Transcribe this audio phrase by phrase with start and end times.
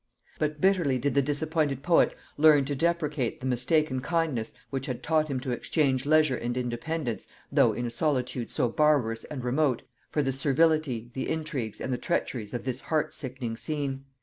[0.39, 5.27] But bitterly did the disappointed poet learn to deprecate the mistaken kindness which had taught
[5.27, 10.23] him to exchange leisure and independence, though in a solitude so barbarous and remote, for
[10.23, 14.05] the servility, the intrigues and the treacheries of this heart sickening scene.